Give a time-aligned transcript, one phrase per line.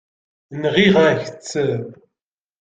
[0.61, 1.51] Nɣiɣ-ak-tt.